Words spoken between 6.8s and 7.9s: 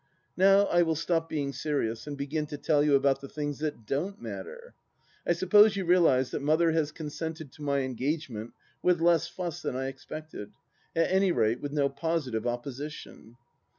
consented to my